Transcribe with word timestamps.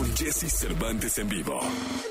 con 0.00 0.16
Jesse 0.16 0.50
Cervantes 0.50 1.18
en 1.18 1.28
vivo. 1.28 1.60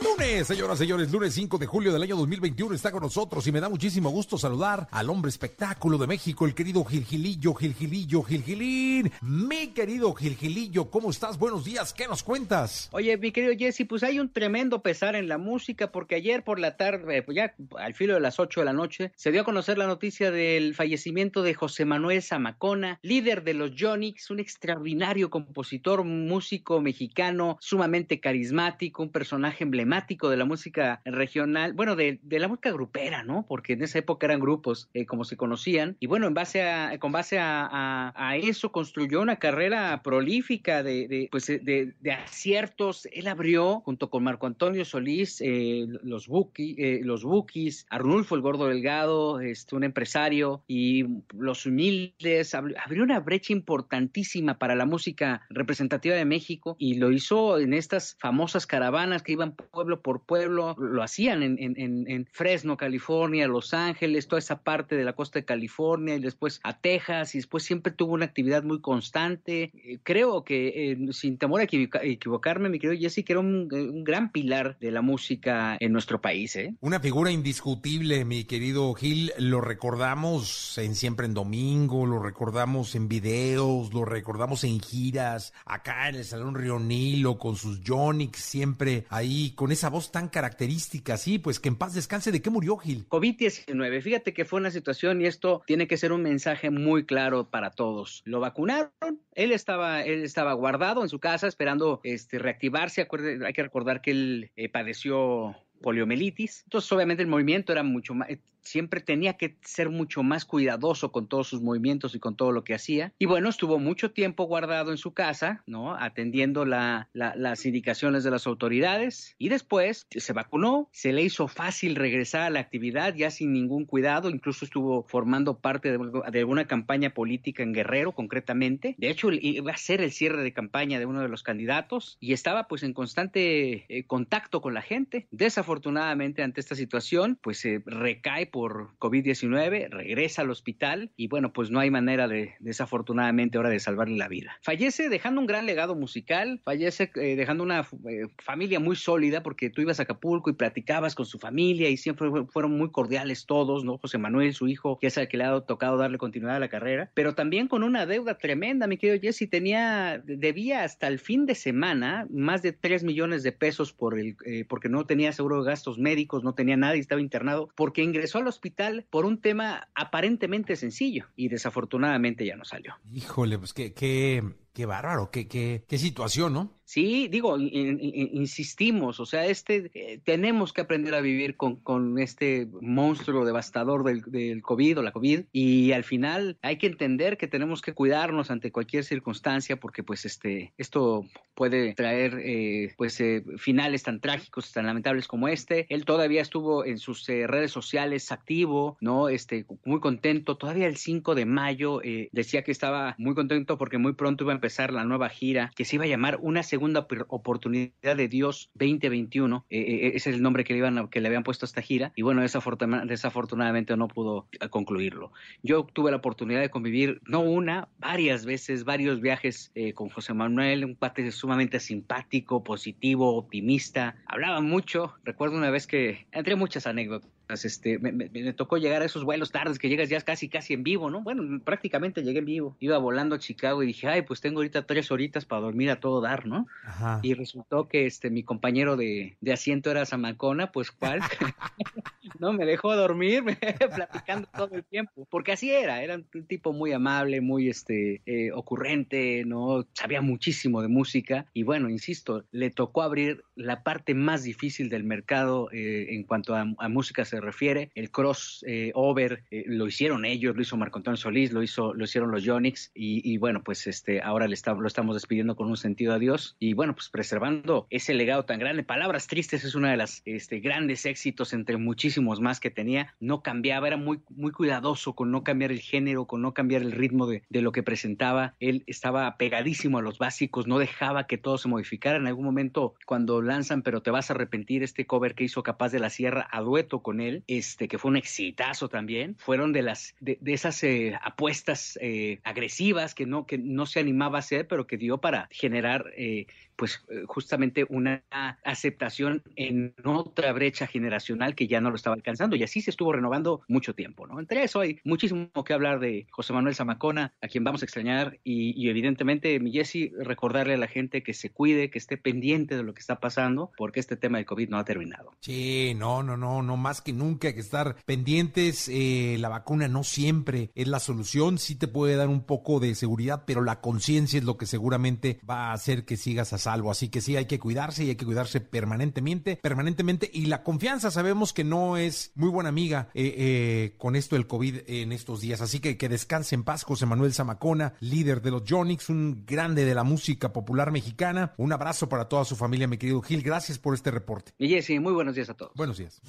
Lunes, 0.04 0.46
señoras 0.46 0.78
y 0.78 0.83
señores, 0.83 1.12
lunes 1.12 1.33
5 1.33 1.57
de 1.57 1.65
julio 1.65 1.92
del 1.92 2.04
año 2.04 2.17
2021 2.17 2.76
está 2.76 2.92
con 2.92 3.01
nosotros 3.01 3.47
y 3.47 3.51
me 3.51 3.60
da 3.60 3.67
muchísimo 3.67 4.12
gusto 4.12 4.38
saludar 4.38 4.88
al 4.92 5.10
hombre 5.10 5.29
espectáculo 5.29 5.97
de 5.97 6.06
México, 6.06 6.46
el 6.46 6.53
querido 6.53 6.85
Gilgilillo, 6.85 7.56
Gilgilillo, 7.56 8.21
Gilgilín. 8.21 9.12
Mi 9.21 9.70
querido 9.70 10.13
Gilgilillo, 10.13 10.92
¿cómo 10.92 11.10
estás? 11.10 11.39
Buenos 11.39 11.65
días, 11.65 11.92
¿qué 11.92 12.07
nos 12.07 12.21
cuentas? 12.21 12.89
Oye, 12.92 13.17
mi 13.17 13.31
querido 13.31 13.53
Jesse, 13.57 13.88
pues 13.90 14.03
hay 14.03 14.19
un 14.19 14.31
tremendo 14.31 14.83
pesar 14.83 15.15
en 15.15 15.28
la 15.28 15.40
música 15.40 15.92
porque 15.92 16.13
ayer 16.13 16.44
por 16.44 16.59
la 16.59 16.77
tarde, 16.77 17.23
pues 17.23 17.38
ya 17.38 17.55
al 17.80 17.95
filo 17.95 18.13
de 18.13 18.20
las 18.20 18.40
8 18.40 18.59
de 18.59 18.66
la 18.66 18.73
noche, 18.73 19.13
se 19.16 19.31
dio 19.31 19.41
a 19.41 19.45
conocer 19.45 19.80
la 19.80 19.88
noticia 19.88 20.29
del 20.29 20.76
fallecimiento 20.76 21.41
de 21.41 21.55
José 21.55 21.85
Manuel 21.85 22.21
Zamacona, 22.21 22.99
líder 23.01 23.43
de 23.43 23.55
los 23.55 23.73
Yonix, 23.73 24.29
un 24.29 24.40
extraordinario 24.40 25.31
compositor, 25.31 26.03
músico 26.03 26.81
mexicano, 26.81 27.57
sumamente 27.79 28.19
carismático, 28.19 29.03
un 29.03 29.09
personaje 29.09 29.63
emblemático 29.63 30.29
de 30.29 30.35
la 30.35 30.43
música 30.43 31.01
regional, 31.05 31.71
bueno, 31.71 31.95
de, 31.95 32.20
la 32.29 32.49
música 32.49 32.71
grupera, 32.71 33.23
¿no? 33.23 33.45
Porque 33.47 33.71
en 33.71 33.83
esa 33.83 33.99
época 33.99 34.27
eran 34.27 34.41
grupos 34.41 34.89
eh, 34.93 35.05
como 35.05 35.23
se 35.23 35.37
conocían. 35.37 35.95
Y 36.01 36.07
bueno, 36.07 36.27
en 36.27 36.34
base 36.34 36.61
a, 36.61 36.99
con 36.99 37.13
base 37.13 37.37
a, 37.39 38.35
eso 38.43 38.73
construyó 38.73 39.21
una 39.21 39.37
carrera 39.37 40.01
prolífica 40.03 40.84
de, 40.84 41.07
de 41.07 41.29
pues, 41.31 41.47
de, 41.47 41.93
de, 41.97 42.11
aciertos. 42.11 43.07
Él 43.13 43.27
abrió, 43.27 43.79
junto 43.79 44.09
con 44.09 44.25
Marco 44.25 44.45
Antonio 44.45 44.84
Solís, 44.84 45.39
eh, 45.39 45.87
los, 46.03 46.27
Buki, 46.27 46.75
eh, 46.77 46.99
los 47.01 47.23
Bukis, 47.23 47.85
Arnulfo 47.89 48.35
el 48.35 48.41
Gordo 48.41 48.67
Delgado, 48.67 49.39
este, 49.39 49.77
un 49.77 49.85
empresario, 49.85 50.63
y 50.67 51.05
los 51.34 51.65
humildes. 51.65 52.54
Abrió 52.55 53.04
una 53.04 53.21
brecha 53.21 53.54
importantísima 53.54 54.59
para 54.59 54.76
la 54.76 54.85
música 54.85 55.43
representativa 55.49 56.15
de 56.15 56.26
México 56.26 56.76
y 56.77 56.95
lo 56.95 57.11
hizo 57.13 57.59
en 57.60 57.74
estas 57.74 58.15
famosas 58.20 58.65
caravanas 58.65 59.24
que 59.24 59.34
iban 59.34 59.55
pueblo 59.55 60.02
por 60.02 60.21
pueblo, 60.21 60.76
lo 60.77 61.04
hacían 61.04 61.43
en, 61.43 61.57
en, 61.60 62.10
en 62.10 62.26
Fresno, 62.32 62.77
California, 62.77 63.48
Los 63.48 63.74
Ángeles, 63.74 64.28
toda 64.28 64.40
esa 64.40 64.62
parte 64.62 64.96
de 64.96 65.04
la 65.04 65.14
costa 65.14 65.40
de 65.40 65.46
California 65.46 66.16
y 66.16 66.20
después 66.20 66.60
a 66.64 66.80
Texas 66.80 67.36
y 67.36 67.40
después 67.40 67.64
siempre 67.64 67.92
tuvo 67.92 68.14
una 68.14 68.26
actividad 68.26 68.64
muy 68.64 68.82
constante. 68.82 69.72
Eh, 69.74 70.00
creo 70.04 70.44
que, 70.44 70.92
eh, 70.92 70.98
sin 71.14 71.38
temor 71.38 71.62
a 71.62 71.64
equivoca 71.64 72.04
equivocarme, 72.04 72.70
mi 72.70 72.80
querido 72.80 73.00
Jesse, 73.00 73.24
que 73.26 73.34
era 73.34 73.40
un, 73.40 73.70
un, 73.72 74.04
gran 74.04 74.32
pilar 74.32 74.78
de 74.80 74.92
la 74.92 75.02
música 75.02 75.78
en 75.80 75.92
nuestro 75.92 76.22
país. 76.22 76.56
¿eh? 76.56 76.76
Una 76.82 77.00
figura 77.00 77.32
indiscutible, 77.32 78.26
mi 78.26 78.44
querido 78.46 78.94
Gil, 78.94 79.32
lo 79.38 79.62
recordamos 79.62 80.78
en 80.78 80.96
Siempre 80.96 81.26
en 81.26 81.34
Domingo, 81.34 82.06
lo 82.06 82.20
recordamos 82.20 82.96
en 82.96 83.08
videos, 83.08 83.94
lo 83.94 84.06
recordamos 84.06 84.64
en 84.64 84.80
giras, 84.80 85.54
acá 85.66 86.10
en 86.10 86.16
el 86.16 86.26
Salón 86.26 86.56
Río 86.56 86.80
Nilo, 86.80 87.38
con 87.38 87.48
sus 87.55 87.81
Jonix, 87.86 88.39
siempre 88.39 89.05
ahí, 89.09 89.52
con 89.55 89.72
esa 89.72 89.89
voz 89.89 90.11
tan 90.11 90.30
característica, 90.30 91.17
sí, 91.17 91.39
pues 91.39 91.59
que 91.59 91.69
en 91.69 91.75
paz 91.75 91.94
descanse. 91.94 92.31
¿De 92.31 92.42
qué 92.42 92.50
murió 92.50 92.78
Gil? 92.78 93.08
COVID-19. 93.08 94.02
Fíjate 94.02 94.33
que 94.33 94.45
fue 94.45 94.59
una 94.59 94.72
situación 94.72 95.22
y 95.22 95.25
esto 95.25 95.61
tiene 95.66 95.88
que 95.88 95.97
ser 95.97 96.11
un 96.11 96.22
mensaje 96.22 96.70
muy 96.70 97.05
claro 97.05 97.50
para 97.50 97.72
todos. 97.72 98.22
Lo 98.25 98.39
vacunaron, 98.39 98.92
él 99.33 99.52
estaba, 99.52 100.02
él 100.02 100.23
estaba 100.23 100.53
guardado 100.53 101.03
en 101.03 101.09
su 101.09 101.20
casa 101.20 101.47
esperando 101.47 102.02
este, 102.03 102.39
reactivarse. 102.39 103.02
Acuerde, 103.02 103.45
hay 103.45 103.53
que 103.53 103.64
recordar 103.64 104.02
que 104.02 104.11
él 104.11 104.52
eh, 104.55 104.70
padeció 104.70 105.55
poliomielitis. 105.81 106.64
Entonces, 106.66 106.92
obviamente, 106.92 107.23
el 107.23 107.30
movimiento 107.30 107.72
era 107.72 107.83
mucho 107.83 108.14
más, 108.14 108.30
siempre 108.62 109.02
tenía 109.02 109.34
que 109.34 109.58
ser 109.62 109.90
mucho 109.90 110.24
más 110.24 110.46
cuidadoso 110.46 111.12
con 111.12 111.28
todos 111.28 111.48
sus 111.48 111.62
movimientos 111.62 112.16
y 112.16 112.20
con 112.20 112.36
todo 112.36 112.52
lo 112.52 112.64
que 112.64 112.74
hacía. 112.74 113.14
Y 113.20 113.26
bueno, 113.26 113.50
estuvo 113.50 113.80
mucho 113.80 114.12
tiempo 114.12 114.46
guardado 114.46 114.92
en 114.92 114.98
su 114.98 115.14
casa, 115.14 115.64
¿no? 115.66 115.95
Atendiendo 115.95 116.66
la, 116.66 117.10
la, 117.14 117.36
las 117.36 117.66
indicaciones 117.66 118.23
de 118.23 118.32
las 118.32 118.48
autoridades. 118.48 119.36
Y 119.38 119.50
después 119.50 120.08
se 120.10 120.33
vacunó, 120.33 120.89
se 120.92 121.14
le 121.14 121.23
hizo 121.23 121.48
fácil 121.48 121.95
regresar 121.95 122.42
a 122.42 122.50
la 122.50 122.60
actividad 122.60 123.16
ya 123.16 123.32
sin 123.32 123.54
ningún 123.54 123.86
cuidado. 123.86 124.30
Incluso 124.30 124.66
estuvo 124.66 125.04
formando 125.08 125.60
parte 125.60 125.92
de, 125.92 126.00
de 126.32 126.39
alguna 126.39 126.66
campaña 126.66 127.12
política 127.12 127.64
en 127.64 127.73
Guerrero, 127.73 128.13
concretamente. 128.13 128.95
De 128.97 129.09
hecho, 129.09 129.29
iba 129.31 129.72
a 129.72 129.78
ser 129.78 130.01
el 130.01 130.12
cierre 130.12 130.44
de 130.44 130.53
campaña 130.53 131.00
de 131.00 131.06
uno 131.06 131.22
de 131.22 131.29
los 131.29 131.44
candidatos 131.44 132.17
y 132.19 132.33
estaba 132.33 132.67
pues 132.67 132.83
en 132.83 132.94
constante 132.94 133.85
eh, 133.88 134.03
contacto 134.06 134.62
con 134.62 134.73
la 134.73 134.81
gente. 134.81 135.28
Desafortunadamente, 135.31 136.44
ante 136.44 136.62
esta 136.62 136.75
situación, 136.75 137.38
pues 137.41 137.59
se 137.59 137.81
recae 137.85 138.47
por 138.49 138.97
COVID-19, 138.99 139.89
regresa 139.89 140.41
al 140.41 140.49
hospital 140.49 141.11
y 141.15 141.27
bueno, 141.27 141.53
pues 141.53 141.71
no 141.71 141.79
hay 141.79 141.91
manera 141.91 142.27
de, 142.27 142.55
desafortunadamente 142.59 143.57
ahora 143.57 143.69
de 143.69 143.79
salvarle 143.79 144.17
la 144.17 144.27
vida. 144.27 144.57
Fallece 144.61 145.09
dejando 145.09 145.41
un 145.41 145.47
gran 145.47 145.65
legado 145.65 145.95
musical, 145.95 146.61
fallece 146.63 147.11
eh, 147.15 147.35
dejando 147.35 147.63
una 147.63 147.81
eh, 147.81 148.27
familia 148.38 148.79
muy 148.79 148.95
sólida 148.95 149.43
porque 149.43 149.69
tú 149.69 149.81
ibas 149.81 149.99
a 149.99 150.03
Acapulco 150.03 150.49
y 150.49 150.53
platicabas 150.53 151.15
con 151.15 151.25
su 151.25 151.39
familia 151.39 151.89
y 151.89 151.97
siempre 151.97 152.29
fueron 152.49 152.77
muy 152.77 152.91
cordiales 152.91 153.45
todos, 153.45 153.83
¿no? 153.83 153.97
José 153.97 154.17
Manuel, 154.17 154.53
su 154.53 154.67
hijo, 154.67 154.97
que 154.99 155.07
es 155.07 155.17
el 155.17 155.27
que 155.27 155.38
le 155.38 155.43
ha 155.45 155.61
tocado 155.61 155.97
darle 155.97 156.17
continuidad 156.17 156.55
a 156.55 156.59
la 156.59 156.69
carrera, 156.69 157.11
pero 157.13 157.35
también 157.35 157.67
con 157.67 157.83
una 157.83 158.05
deuda 158.05 158.38
tremenda, 158.38 158.88
mi 158.88 158.97
querido 158.97 159.19
Jesse, 159.21 159.49
tenía, 159.49 160.21
debía 160.25 160.83
hasta 160.83 161.07
el 161.07 161.19
fin 161.19 161.45
de 161.45 161.55
semana 161.55 162.27
más 162.29 162.61
de 162.61 162.73
3 162.73 163.03
millones 163.03 163.43
de 163.43 163.51
pesos 163.51 163.93
por 163.93 164.17
el, 164.17 164.35
eh, 164.45 164.65
porque 164.67 164.89
no 164.89 165.05
tenía 165.05 165.31
seguro 165.31 165.63
de 165.63 165.69
gastos 165.69 165.99
médicos, 165.99 166.43
no 166.43 166.53
tenía 166.53 166.77
nada 166.77 166.95
y 166.95 166.99
estaba 166.99 167.21
internado 167.21 167.69
porque 167.75 168.03
ingresó 168.03 168.38
al 168.39 168.47
hospital 168.47 169.05
por 169.09 169.25
un 169.25 169.39
tema 169.41 169.89
aparentemente 169.95 170.75
sencillo 170.75 171.27
y 171.35 171.50
desafortunadamente 171.50 172.45
ya 172.45 172.55
no 172.55 172.66
salió. 172.66 172.95
Híjole, 173.11 173.57
pues 173.57 173.73
qué, 173.73 173.94
qué, 173.94 174.44
qué 174.74 174.85
bárbaro, 174.85 175.31
qué, 175.31 175.47
qué, 175.47 175.84
qué 175.88 175.97
situación, 175.97 176.53
¿no? 176.53 176.80
Sí, 176.90 177.28
digo, 177.28 177.56
in, 177.59 178.00
in, 178.02 178.30
insistimos, 178.34 179.19
o 179.19 179.25
sea, 179.28 179.46
este, 179.46 179.91
eh, 179.94 180.22
tenemos 180.24 180.74
que 180.74 180.81
aprender 180.81 181.13
a 181.13 181.22
vivir 181.22 181.56
con, 181.56 181.75
con 181.75 182.18
este 182.18 182.68
monstruo 182.81 183.46
devastador 183.46 184.03
del, 184.03 184.24
del, 184.24 184.63
COVID 184.63 184.97
o 184.97 185.03
la 185.03 185.12
COVID 185.12 185.41
y 185.52 185.91
al 185.91 186.03
final 186.03 186.57
hay 186.63 186.78
que 186.80 186.88
entender 186.88 187.38
que 187.38 187.47
tenemos 187.47 187.84
que 187.84 187.94
cuidarnos 187.94 188.50
ante 188.50 188.72
cualquier 188.72 189.03
circunstancia 189.03 189.80
porque 189.80 190.02
pues 190.02 190.25
este, 190.25 190.74
esto 190.80 191.28
puede 191.53 191.94
traer 191.94 192.40
eh, 192.44 192.91
pues 192.97 193.22
eh, 193.22 193.44
finales 193.57 194.01
tan 194.01 194.19
trágicos, 194.19 194.72
tan 194.72 194.88
lamentables 194.88 195.28
como 195.28 195.47
este. 195.47 195.86
Él 195.90 196.06
todavía 196.06 196.41
estuvo 196.41 196.86
en 196.86 196.97
sus 196.97 197.28
redes 197.28 197.69
sociales 197.69 198.31
activo, 198.31 198.97
¿no? 199.00 199.30
Este, 199.30 199.68
muy 199.86 200.00
contento, 200.00 200.57
todavía 200.57 200.88
el 200.88 200.97
5 200.97 201.36
de 201.36 201.46
mayo 201.46 202.01
decía 202.31 202.63
que 202.63 202.72
estaba 202.72 203.13
muy 203.19 203.36
contento 203.36 203.78
porque 203.78 204.00
muy 204.00 204.13
pronto 204.13 204.46
iba 204.46 204.53
a 204.53 204.56
empezar 204.56 204.69
la 204.78 205.03
nueva 205.03 205.30
gira 205.30 205.72
que 205.75 205.85
se 205.85 205.96
iba 205.96 206.06
a 206.06 206.07
llamar 206.07 206.40
Una 206.41 206.63
segunda 206.63 207.07
oportunidad 207.28 208.16
de 208.16 208.28
Dios 208.28 208.69
2021. 208.75 209.66
Eh, 209.69 209.80
eh, 209.80 210.12
ese 210.16 210.30
es 210.30 210.35
el 210.35 210.41
nombre 210.41 210.63
que 210.63 210.74
le, 210.74 210.80
iban 210.80 210.97
a, 210.97 211.09
que 211.09 211.22
le 211.22 211.28
habían 211.28 211.44
puesto 211.44 211.66
a 211.66 211.68
esta 211.68 211.81
gira. 211.81 212.12
Y 212.16 212.22
bueno, 212.22 212.41
desafortun 212.41 213.07
desafortunadamente 213.07 213.96
no 213.97 214.07
pudo 214.07 214.47
concluirlo. 214.69 215.31
Yo 215.63 215.85
tuve 215.85 216.12
la 216.12 216.18
oportunidad 216.18 216.62
de 216.62 216.69
convivir, 216.69 217.22
no 217.25 217.41
una, 217.41 217.90
varias 217.97 218.46
veces, 218.46 218.84
varios 218.84 219.22
viajes 219.22 219.72
eh, 219.75 219.94
con 219.94 220.09
José 220.09 220.34
Manuel, 220.34 220.86
un 220.86 220.96
pate 220.96 221.30
sumamente 221.31 221.80
simpático, 221.80 222.63
positivo, 222.63 223.36
optimista. 223.36 224.16
Hablaba 224.25 224.62
mucho. 224.62 225.16
Recuerdo 225.24 225.57
una 225.57 225.69
vez 225.69 225.88
que, 225.88 226.28
entre 226.31 226.56
muchas 226.56 226.88
anécdotas, 226.88 227.38
este, 227.49 227.97
me, 227.99 228.11
me, 228.11 228.29
me, 228.29 228.53
tocó 228.53 228.77
llegar 228.77 229.01
a 229.01 229.05
esos 229.05 229.23
vuelos 229.23 229.51
tardes 229.51 229.79
que 229.79 229.89
llegas 229.89 230.09
ya 230.09 230.21
casi 230.21 230.49
casi 230.49 230.73
en 230.73 230.83
vivo, 230.83 231.09
¿no? 231.09 231.21
Bueno, 231.21 231.59
prácticamente 231.63 232.21
llegué 232.21 232.39
en 232.39 232.45
vivo. 232.45 232.77
Iba 232.79 232.97
volando 232.97 233.35
a 233.35 233.39
Chicago 233.39 233.81
y 233.81 233.87
dije, 233.87 234.07
ay, 234.07 234.21
pues 234.21 234.39
tengo 234.41 234.59
ahorita 234.59 234.83
tres 234.83 235.11
horitas 235.11 235.45
para 235.45 235.61
dormir 235.61 235.89
a 235.89 235.99
todo 235.99 236.21
dar, 236.21 236.45
¿no? 236.45 236.67
Ajá. 236.85 237.19
Y 237.23 237.33
resultó 237.33 237.88
que 237.88 238.05
este 238.05 238.29
mi 238.29 238.43
compañero 238.43 238.97
de, 238.97 239.38
de 239.41 239.53
asiento 239.53 239.89
era 239.89 240.05
Zamacona, 240.05 240.71
pues 240.71 240.91
cuál. 240.91 241.21
no 242.40 242.53
me 242.53 242.66
dejó 242.66 242.95
dormir 242.95 243.44
platicando 243.95 244.48
todo 244.56 244.75
el 244.75 244.83
tiempo, 244.83 245.27
porque 245.30 245.51
así 245.51 245.71
era, 245.71 246.03
era 246.03 246.15
un 246.15 246.45
tipo 246.45 246.74
muy 246.74 246.92
amable, 246.92 247.42
muy 247.42 247.69
este 247.69 248.21
eh, 248.25 248.51
ocurrente, 248.51 249.44
no 249.45 249.88
sabía 249.94 250.21
muchísimo 250.21 250.81
de 250.81 250.88
música 250.88 251.45
y 251.53 251.63
bueno, 251.63 251.89
insisto, 251.89 252.44
le 252.51 252.69
tocó 252.69 253.01
abrir 253.01 253.44
la 253.56 253.83
parte 253.83 254.13
más 254.13 254.44
difícil 254.44 254.89
del 254.89 255.03
mercado 255.03 255.69
eh, 255.71 256.07
en 256.13 256.24
cuanto 256.24 256.56
a, 256.56 256.65
a, 256.77 256.89
música 256.89 257.25
se 257.25 257.39
refiere, 257.39 257.92
el 257.95 258.12
cross 258.12 258.63
eh, 258.68 258.92
over 258.94 259.44
lo 259.50 259.88
hicieron 259.88 260.25
ellos, 260.25 260.56
lo 260.56 260.62
hizo 260.62 260.77
Marco 260.77 260.98
Antonio 260.98 261.18
Solís, 261.18 261.51
lo 261.51 261.63
hizo 261.63 261.94
lo 261.94 262.03
hicieron 262.03 262.31
los 262.31 262.44
Yonix 262.44 262.92
y, 262.94 263.21
y 263.30 263.38
bueno, 263.38 263.63
pues 263.63 263.88
este 263.88 264.21
ahora 264.21 264.48
le 264.48 264.53
está, 264.53 264.74
lo 264.74 264.88
estamos 264.88 265.15
despidiendo 265.15 265.56
con 265.56 265.69
un 265.69 265.77
sentido 265.77 266.13
adiós 266.13 266.56
y 266.59 266.74
bueno, 266.74 266.94
pues 266.94 267.09
preservando 267.09 267.88
ese 267.89 268.13
legado 268.13 268.45
tan 268.45 268.59
grande. 268.59 268.83
Palabras 268.83 269.27
tristes 269.27 269.63
es 269.63 269.75
una 269.75 269.92
de 269.92 269.98
las 269.98 270.21
este, 270.25 270.59
grandes 270.59 271.06
éxitos 271.06 271.53
entre 271.53 271.77
muchísimos 271.77 272.19
más 272.21 272.60
que 272.60 272.69
tenía, 272.69 273.16
no 273.19 273.42
cambiaba, 273.42 273.88
era 273.88 273.98
muy, 273.98 274.21
muy 274.30 274.51
cuidadoso 274.51 275.13
con 275.13 275.31
no 275.31 275.44
cambiar 275.44 275.71
el 275.71 275.80
género, 275.80 276.25
con 276.25 276.42
no 276.42 276.54
cambiar 276.54 276.81
el 276.81 276.92
ritmo 276.92 277.27
de, 277.27 277.44
de 277.50 277.62
lo 277.62 277.71
que 277.71 277.83
presentaba. 277.83 278.56
Él 278.60 278.83
estaba 278.88 279.38
pegadísimo 279.38 279.98
a 279.98 280.01
los 280.01 280.18
básicos, 280.18 280.68
no 280.68 280.80
dejaba 280.80 281.27
que 281.27 281.38
todo 281.38 281.57
se 281.57 281.68
modificara. 281.68 282.18
En 282.18 282.27
algún 282.27 282.45
momento, 282.45 282.95
cuando 283.06 283.42
lanzan, 283.42 283.81
pero 283.81 284.01
te 284.01 284.12
vas 284.12 284.30
a 284.30 284.33
arrepentir, 284.33 284.83
este 284.83 285.06
cover 285.06 285.36
que 285.36 285.44
hizo 285.44 285.63
Capaz 285.63 285.92
de 285.92 286.00
la 286.00 286.10
Sierra 286.10 286.48
a 286.51 286.62
dueto 286.62 287.01
con 287.01 287.21
él, 287.21 287.44
este 287.48 287.88
que 287.88 287.98
fue 287.98 288.10
un 288.10 288.18
exitazo 288.18 288.89
también, 288.89 289.36
fueron 289.38 289.74
de 289.74 289.81
las 289.81 290.15
de, 290.19 290.38
de 290.42 290.54
esas 290.54 290.83
eh, 290.83 291.18
apuestas 291.22 291.98
eh, 292.01 292.39
agresivas 292.44 293.13
que 293.15 293.25
no 293.25 293.45
que 293.45 293.57
no 293.57 293.86
se 293.86 294.00
animaba 294.00 294.38
a 294.38 294.39
hacer, 294.39 294.68
pero 294.68 294.88
que 294.88 294.98
dio 294.98 295.19
para 295.19 295.48
generar 295.51 296.06
eh, 296.15 296.48
pues 296.79 297.03
eh, 297.09 297.23
justamente 297.27 297.85
una 297.89 298.23
aceptación 298.63 299.43
en 299.57 299.93
otra 300.05 300.53
brecha 300.53 300.87
generacional 300.87 301.53
que 301.53 301.67
ya 301.67 301.81
no 301.81 301.89
lo 301.89 301.97
estaba 301.97 302.15
alcanzando 302.15 302.55
y 302.55 302.63
así 302.63 302.79
se 302.79 302.89
estuvo 302.89 303.11
renovando 303.11 303.61
mucho 303.67 303.93
tiempo, 303.93 304.25
¿no? 304.25 304.39
Entre 304.39 304.63
eso 304.63 304.79
hay 304.79 304.97
muchísimo 305.03 305.49
que 305.65 305.73
hablar 305.73 305.99
de 305.99 306.25
José 306.31 306.53
Manuel 306.53 306.75
Zamacona, 306.75 307.33
a 307.41 307.49
quien 307.49 307.65
vamos 307.65 307.81
a 307.81 307.85
extrañar 307.85 308.39
y, 308.45 308.89
evidentemente, 308.89 309.59
mi 309.59 309.73
Jesse, 309.73 310.13
recordarle 310.17 310.75
a 310.75 310.77
la 310.77 310.87
gente 310.87 311.21
que 311.21 311.33
se 311.33 311.49
cuide, 311.49 311.89
que 311.89 311.97
esté 311.97 312.15
pendiente 312.15 312.77
de 312.77 312.83
lo 312.83 312.93
que 312.93 313.01
está 313.01 313.19
pasando, 313.19 313.73
porque 313.75 313.99
este 313.99 314.15
tema 314.15 314.37
del 314.37 314.45
COVID 314.45 314.69
no 314.69 314.77
ha 314.77 314.85
terminado. 314.85 315.33
Sí, 315.41 315.93
no, 315.97 316.23
no, 316.23 316.37
no, 316.37 316.63
no 316.63 316.77
más 316.77 317.01
que 317.01 317.11
nunca 317.11 317.49
hay 317.49 317.55
que 317.55 317.59
estar 317.59 317.97
pendientes. 318.05 318.87
Eh, 318.87 319.35
la 319.39 319.49
vacuna 319.49 319.89
no 319.89 320.05
siempre 320.05 320.71
es 320.75 320.87
la 320.87 321.01
solución, 321.01 321.57
sí 321.57 321.75
te 321.75 321.89
puede 321.89 322.15
dar 322.15 322.29
un 322.29 322.45
poco 322.45 322.79
de 322.79 322.95
seguridad, 322.95 323.43
pero 323.45 323.61
la 323.63 323.81
conciencia 323.81 324.39
es 324.39 324.45
lo 324.45 324.57
que 324.57 324.65
seguramente 324.65 325.41
va 325.47 325.71
a 325.71 325.73
hacer 325.73 326.05
que 326.05 326.15
sigas 326.15 326.53
a 326.53 326.69
salvo. 326.69 326.92
Así 326.92 327.10
que 327.10 327.21
sí, 327.21 327.36
hay 327.36 327.45
que 327.45 327.60
cuidarse 327.60 328.04
y 328.04 328.10
hay 328.10 328.16
que 328.16 328.25
cuidarse 328.25 328.62
permanentemente, 328.62 329.57
permanentemente. 329.57 330.30
Y 330.31 330.45
la 330.45 330.63
confianza 330.63 331.10
sabemos 331.10 331.51
que 331.51 331.63
no 331.63 331.98
es 331.98 332.31
muy 332.36 332.50
buena 332.50 332.69
amiga 332.69 333.10
eh, 333.16 333.33
eh, 333.38 333.95
con 333.98 334.16
esto 334.16 334.36
del 334.36 334.45
COVID 334.45 334.81
en 334.86 335.12
estos 335.12 335.42
días. 335.42 335.62
Así 335.62 335.80
que 335.80 335.98
que 335.98 336.10
descanse 336.10 336.54
en 336.54 336.63
paz 336.63 336.83
José 336.83 337.07
Manuel 337.07 337.33
Zamacona, 337.33 337.94
líder 338.01 338.42
de 338.42 338.51
los 338.51 338.63
Jonix, 338.68 339.10
un 339.10 339.45
grande 339.48 339.83
de 339.83 339.95
la 339.95 340.04
música 340.04 340.54
popular 340.54 340.92
mexicana. 340.92 341.54
Un 341.57 341.74
abrazo 341.74 342.07
para 342.07 342.30
toda 342.30 342.45
su 342.45 342.56
familia, 342.56 342.88
mi 342.88 342.98
querido 342.98 343.22
Gil. 343.22 343.42
Gracias 343.42 343.80
por 343.80 343.95
este 343.95 344.12
reporte. 344.12 344.54
Y 344.60 344.69
Jesse, 344.69 345.01
muy 345.01 345.13
buenos 345.13 345.33
días 345.33 345.50
a 345.50 345.56
todos. 345.56 345.74
Buenos 345.75 345.98
días. 345.98 346.22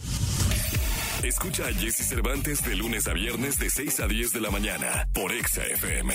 Escucha 1.23 1.67
a 1.67 1.73
Jesse 1.75 2.09
Cervantes 2.09 2.65
de 2.65 2.77
lunes 2.77 3.07
a 3.07 3.13
viernes 3.13 3.59
de 3.59 3.69
6 3.69 4.01
a 4.01 4.07
10 4.07 4.33
de 4.33 4.41
la 4.41 4.51
mañana 4.51 5.07
por 5.13 5.33
Exa 5.33 5.65
FM. 5.65 6.15